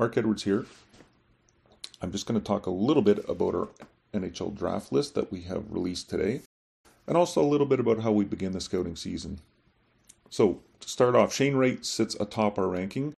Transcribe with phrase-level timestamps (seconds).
[0.00, 0.64] Mark Edwards here.
[2.00, 3.68] I'm just going to talk a little bit about our
[4.14, 6.40] NHL draft list that we have released today,
[7.06, 9.40] and also a little bit about how we begin the scouting season.
[10.30, 13.12] So, to start off, Shane Wright sits atop our ranking.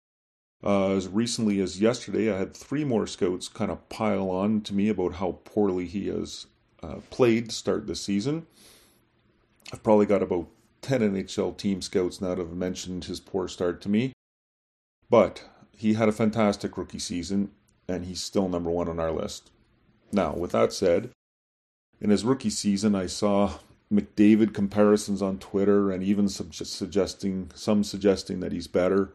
[0.64, 4.72] Uh, as recently as yesterday, I had three more scouts kind of pile on to
[4.72, 6.46] me about how poorly he has
[6.82, 8.46] uh, played to start the season.
[9.70, 10.48] I've probably got about
[10.80, 14.14] 10 NHL team scouts now that have mentioned his poor start to me.
[15.10, 15.44] But
[15.80, 17.50] he had a fantastic rookie season,
[17.88, 19.50] and he's still number one on our list.
[20.12, 21.08] Now, with that said,
[22.02, 23.54] in his rookie season, I saw
[23.90, 29.14] McDavid comparisons on Twitter and even suggesting some suggesting that he's better.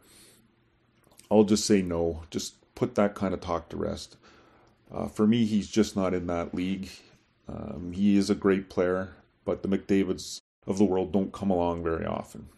[1.29, 2.23] I'll just say no.
[2.31, 4.17] Just put that kind of talk to rest.
[4.91, 6.89] Uh, for me, he's just not in that league.
[7.47, 9.13] Um, he is a great player,
[9.43, 12.49] but the McDavids of the world don't come along very often.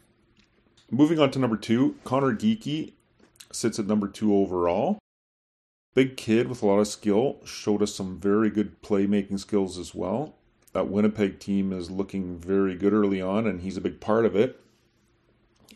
[0.90, 2.94] Moving on to number two, Conor Geekie
[3.58, 5.00] sits at number two overall.
[5.94, 9.96] Big kid with a lot of skill, showed us some very good playmaking skills as
[9.96, 10.36] well.
[10.74, 14.36] That Winnipeg team is looking very good early on, and he's a big part of
[14.36, 14.62] it.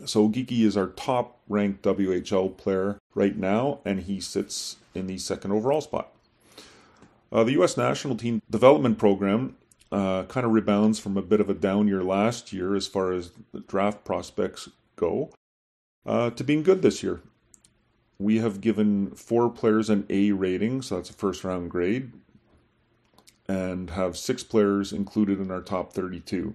[0.06, 5.18] So Geekie is our top ranked WHL player right now, and he sits in the
[5.18, 6.14] second overall spot.
[7.32, 7.78] Uh, the U.S.
[7.78, 9.56] national team development program
[9.92, 13.12] uh, kind of rebounds from a bit of a down year last year as far
[13.12, 15.32] as the draft prospects go
[16.06, 17.22] uh, to being good this year.
[18.22, 22.12] We have given four players an A rating, so that's a first round grade,
[23.48, 26.54] and have six players included in our top 32.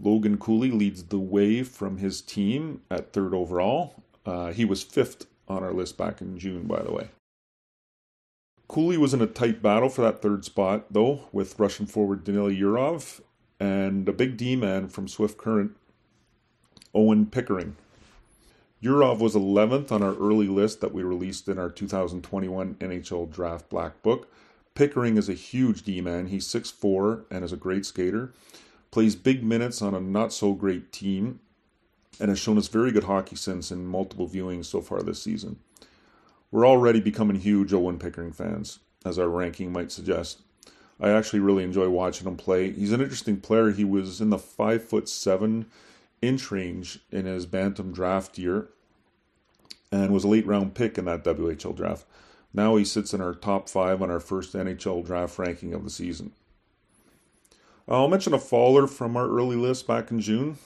[0.00, 4.02] Logan Cooley leads the way from his team at third overall.
[4.24, 7.10] Uh, he was fifth on our list back in June, by the way.
[8.66, 12.58] Cooley was in a tight battle for that third spot, though, with Russian forward Danil
[12.58, 13.20] Yurov
[13.60, 15.76] and a big D man from Swift Current,
[16.94, 17.76] Owen Pickering.
[18.82, 23.68] Yurov was 11th on our early list that we released in our 2021 NHL Draft
[23.70, 24.30] Black Book.
[24.74, 26.26] Pickering is a huge D man.
[26.26, 28.32] He's 6'4 and is a great skater.
[28.90, 31.40] Plays big minutes on a not so great team
[32.20, 35.58] and has shown us very good hockey sense in multiple viewings so far this season.
[36.50, 40.42] We're already becoming huge Owen Pickering fans, as our ranking might suggest.
[41.00, 42.70] I actually really enjoy watching him play.
[42.70, 43.70] He's an interesting player.
[43.70, 45.66] He was in the five foot seven
[46.26, 48.68] inch range in his Bantam draft year
[49.92, 52.06] and was a late round pick in that WHL draft.
[52.52, 55.90] Now he sits in our top five on our first NHL draft ranking of the
[55.90, 56.32] season.
[57.86, 60.56] I'll mention a faller from our early list back in June.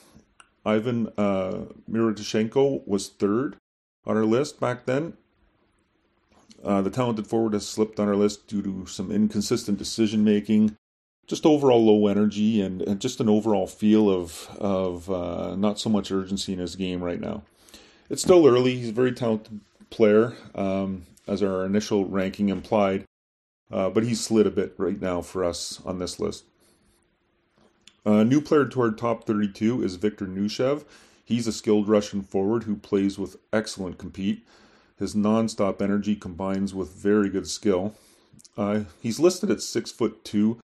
[0.65, 3.57] Ivan uh, was third
[4.05, 5.13] on our list back then.
[6.63, 10.75] Uh, the talented forward has slipped on our list due to some inconsistent decision making,
[11.29, 15.89] just overall low energy and, and just an overall feel of of uh, not so
[15.89, 17.43] much urgency in his game right now.
[18.09, 18.75] It's still early.
[18.75, 23.05] He's a very talented player, um, as our initial ranking implied,
[23.71, 26.45] uh, but he's slid a bit right now for us on this list.
[28.05, 30.83] A new player to our top 32 is Viktor Neuchev.
[31.23, 34.43] He's a skilled Russian forward who plays with excellent compete.
[34.97, 37.93] His non-stop energy combines with very good skill.
[38.57, 40.59] Uh, he's listed at six foot two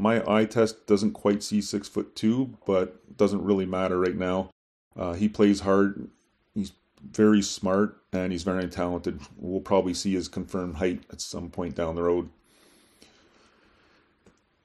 [0.00, 4.50] my eye test doesn't quite see six foot two, but doesn't really matter right now.
[4.96, 6.08] Uh, he plays hard.
[6.54, 6.72] He's
[7.10, 9.20] very smart and he's very talented.
[9.36, 12.30] We'll probably see his confirmed height at some point down the road.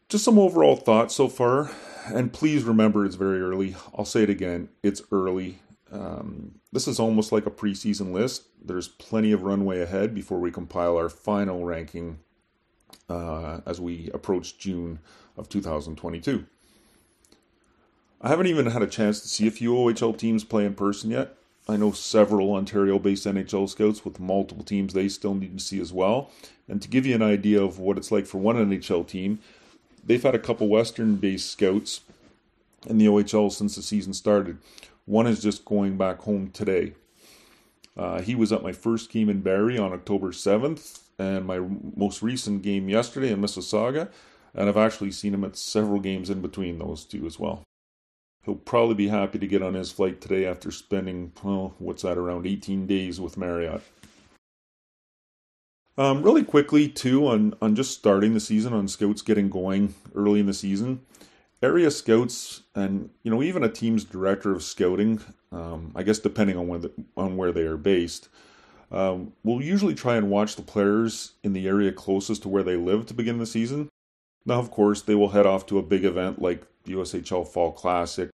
[0.07, 1.71] Just some overall thoughts so far,
[2.07, 3.75] and please remember it's very early.
[3.97, 5.59] I'll say it again it's early.
[5.91, 8.43] Um, this is almost like a preseason list.
[8.63, 12.19] There's plenty of runway ahead before we compile our final ranking
[13.09, 14.99] uh, as we approach June
[15.37, 16.45] of 2022.
[18.21, 21.11] I haven't even had a chance to see a few OHL teams play in person
[21.11, 21.37] yet.
[21.67, 25.79] I know several Ontario based NHL scouts with multiple teams they still need to see
[25.79, 26.31] as well.
[26.67, 29.39] And to give you an idea of what it's like for one NHL team,
[30.03, 32.01] they've had a couple Western based scouts
[32.87, 34.57] in the OHL since the season started.
[35.05, 36.93] One is just going back home today.
[37.97, 41.59] Uh, he was at my first game in Barrie on October 7th, and my
[41.95, 44.09] most recent game yesterday in Mississauga
[44.55, 47.63] and I've actually seen him at several games in between those two as well.
[48.43, 52.17] He'll probably be happy to get on his flight today after spending, well, what's that,
[52.17, 53.81] around 18 days with Marriott.
[55.97, 60.39] Um, really quickly, too, on, on just starting the season, on scouts getting going early
[60.39, 61.01] in the season,
[61.61, 65.21] area scouts and you know even a team's director of scouting,
[65.51, 68.29] um, I guess depending on where the, on where they are based,
[68.91, 72.75] um, will usually try and watch the players in the area closest to where they
[72.75, 73.89] live to begin the season.
[74.45, 77.71] Now, of course, they will head off to a big event like the USHL Fall
[77.71, 78.29] Classic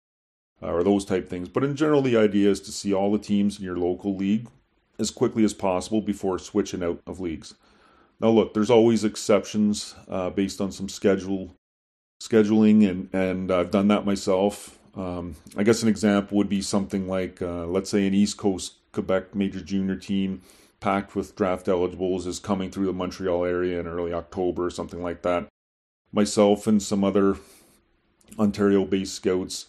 [0.62, 1.48] uh, or those type things.
[1.48, 4.48] But in general, the idea is to see all the teams in your local league
[4.98, 7.54] as quickly as possible before switching out of leagues.
[8.20, 11.54] Now, look, there's always exceptions uh, based on some schedule
[12.20, 14.78] scheduling, and and I've done that myself.
[14.96, 18.74] Um, I guess an example would be something like, uh, let's say, an East Coast
[18.92, 20.42] Quebec major junior team
[20.80, 25.02] packed with draft eligibles is coming through the Montreal area in early October or something
[25.02, 25.46] like that.
[26.12, 27.36] Myself and some other
[28.38, 29.66] Ontario-based scouts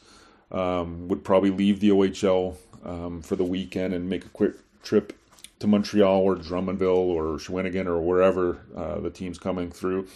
[0.52, 5.14] um, would probably leave the OHL um, for the weekend and make a quick trip
[5.60, 10.08] to Montreal or Drummondville or Shawinigan or wherever uh, the team's coming through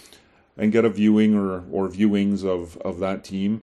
[0.58, 3.60] and get a viewing or, or viewings of, of that team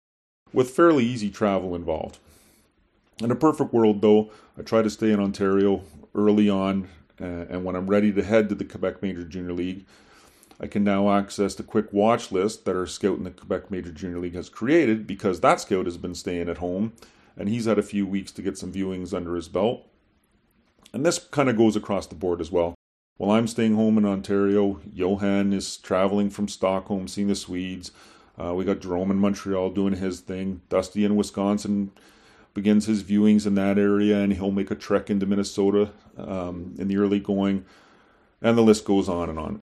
[0.52, 2.18] with fairly easy travel involved.
[3.22, 5.82] In a perfect world, though, I try to stay in Ontario
[6.14, 6.88] early on,
[7.20, 9.84] uh, and when I'm ready to head to the Quebec Major Junior League,
[10.60, 13.90] I can now access the quick watch list that our scout in the Quebec Major
[13.90, 16.92] Junior League has created because that scout has been staying at home
[17.36, 19.86] and he's had a few weeks to get some viewings under his belt.
[20.92, 22.74] And this kind of goes across the board as well.
[23.16, 27.92] While I'm staying home in Ontario, Johan is traveling from Stockholm, seeing the Swedes.
[28.36, 30.62] Uh, we got Jerome in Montreal doing his thing.
[30.68, 31.92] Dusty in Wisconsin
[32.54, 36.88] begins his viewings in that area, and he'll make a trek into Minnesota um, in
[36.88, 37.64] the early going,
[38.42, 39.60] and the list goes on and on.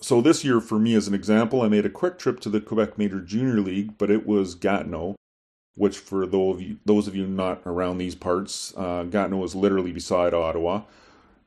[0.00, 2.62] So this year, for me as an example, I made a quick trip to the
[2.62, 5.16] Quebec Major Junior League, but it was Gatineau,
[5.74, 9.54] which for those of you, those of you not around these parts, uh, Gatineau is
[9.54, 10.82] literally beside Ottawa,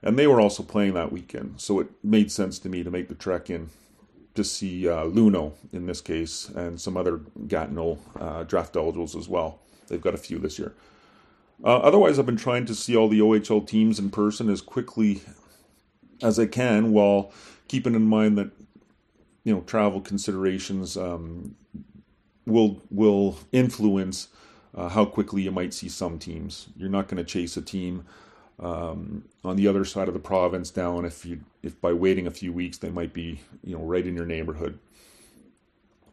[0.04, 1.62] and they were also playing that weekend.
[1.62, 3.70] So it made sense to me to make the trek in
[4.36, 9.30] to see uh, Luno in this case, and some other Gatineau uh, draft eligibles as
[9.30, 9.60] well.
[9.88, 10.74] They've got a few this year.
[11.64, 15.22] Uh, otherwise, I've been trying to see all the OHL teams in person as quickly
[16.22, 17.32] as I can, while
[17.68, 18.52] keeping in mind that
[19.44, 21.56] you know travel considerations um,
[22.46, 24.30] will will influence
[24.76, 26.68] uh, how quickly you might see some teams.
[26.76, 28.04] You're not going to chase a team
[28.64, 32.32] um, on the other side of the province down if you if by waiting a
[32.32, 34.80] few weeks they might be you know right in your neighborhood.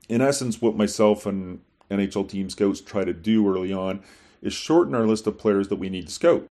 [0.08, 1.60] In essence, what myself and
[1.90, 4.02] NHL team scouts try to do early on
[4.42, 6.46] is shorten our list of players that we need to scout.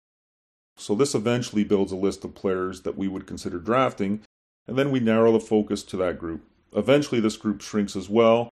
[0.76, 4.20] So this eventually builds a list of players that we would consider drafting,
[4.68, 6.42] and then we narrow the focus to that group.
[6.74, 8.50] Eventually, this group shrinks as well.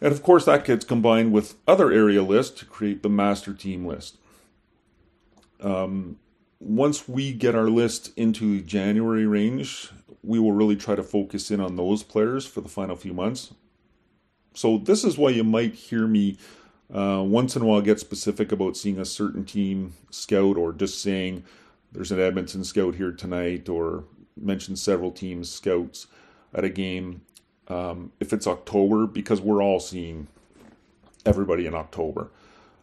[0.00, 3.84] And of course, that gets combined with other area lists to create the master team
[3.84, 4.16] list.
[5.60, 6.18] Um,
[6.60, 9.90] once we get our list into January range,
[10.22, 13.54] we will really try to focus in on those players for the final few months.
[14.54, 16.36] So, this is why you might hear me
[16.92, 21.02] uh, once in a while get specific about seeing a certain team scout or just
[21.02, 21.44] saying
[21.92, 24.04] there's an Edmonton scout here tonight or
[24.36, 26.06] mention several teams scouts
[26.54, 27.22] at a game
[27.68, 30.26] um, if it's October because we're all seeing
[31.26, 32.28] everybody in October.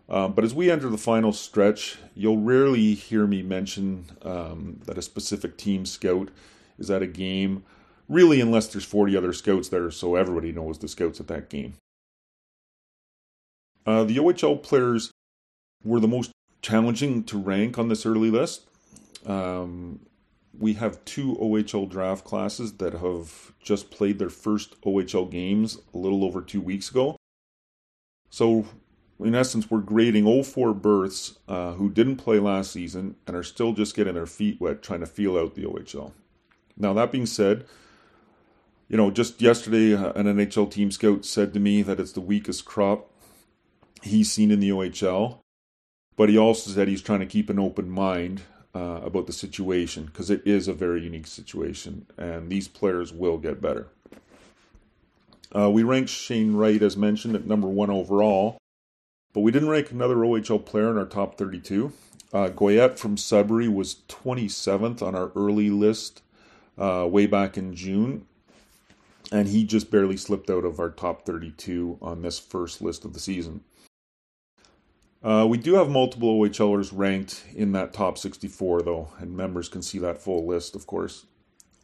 [0.08, 4.98] Um, but as we enter the final stretch, you'll rarely hear me mention um, that
[4.98, 6.30] a specific team scout
[6.78, 7.64] is at a game,
[8.08, 11.76] really, unless there's 40 other scouts there, so everybody knows the scouts at that game.
[13.86, 15.12] Uh, the OHL players
[15.84, 16.32] were the most
[16.62, 18.68] challenging to rank on this early list.
[19.26, 20.00] Um,
[20.58, 25.98] we have two OHL draft classes that have just played their first OHL games a
[25.98, 27.16] little over two weeks ago.
[28.30, 28.66] So,
[29.20, 33.44] in essence, we're grading all 04 births uh, who didn't play last season and are
[33.44, 36.12] still just getting their feet wet trying to feel out the OHL.
[36.78, 37.66] Now, that being said,
[38.90, 42.22] you know, just yesterday, uh, an NHL team scout said to me that it's the
[42.22, 43.10] weakest crop
[44.04, 45.40] he's seen in the OHL.
[46.18, 48.42] But he also said he's trying to keep an open mind
[48.74, 53.38] uh, about the situation because it is a very unique situation, and these players will
[53.38, 53.88] get better.
[55.54, 58.58] Uh, we ranked Shane Wright, as mentioned, at number one overall,
[59.36, 61.92] but we didn't rank another OHL player in our top 32.
[62.34, 66.22] Uh, Goyette from Sudbury was 27th on our early list
[66.78, 68.26] uh, way back in June,
[69.34, 73.12] and he just barely slipped out of our top 32 on this first list of
[73.12, 73.62] the season.
[75.22, 79.82] Uh, we do have multiple OHLers ranked in that top 64, though, and members can
[79.82, 81.26] see that full list, of course.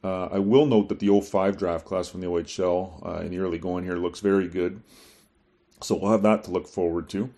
[0.02, 3.40] Uh, I will note that the 05 draft class from the OHL uh, in the
[3.40, 4.82] early going here looks very good.
[5.82, 7.30] So we'll have that to look forward to.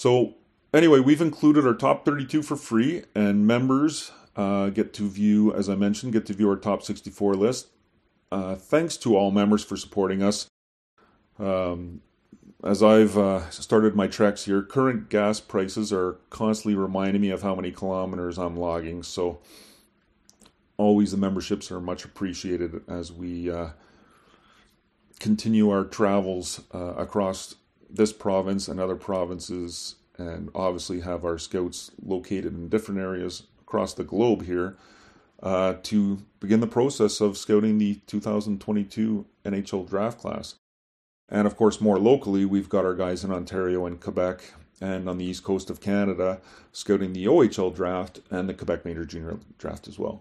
[0.00, 0.36] So,
[0.72, 5.68] anyway, we've included our top 32 for free, and members uh, get to view, as
[5.68, 7.66] I mentioned, get to view our top 64 list.
[8.32, 10.48] Uh, thanks to all members for supporting us.
[11.38, 12.00] Um,
[12.64, 17.42] as I've uh, started my treks here, current gas prices are constantly reminding me of
[17.42, 19.02] how many kilometers I'm logging.
[19.02, 19.40] So,
[20.78, 23.72] always the memberships are much appreciated as we uh,
[25.18, 27.56] continue our travels uh, across
[27.92, 33.94] this province and other provinces and obviously have our scouts located in different areas across
[33.94, 34.76] the globe here
[35.42, 40.56] uh, to begin the process of scouting the 2022 NHL draft class.
[41.28, 45.18] And of course, more locally, we've got our guys in Ontario and Quebec and on
[45.18, 46.40] the east coast of Canada
[46.72, 50.20] scouting the OHL draft and the Quebec Major Junior draft as well.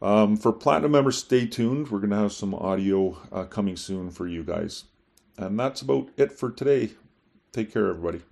[0.00, 1.90] Um, for Platinum members, stay tuned.
[1.90, 4.84] We're going to have some audio uh, coming soon for you guys.
[5.36, 6.90] And that's about it for today.
[7.52, 8.22] Take care, everybody.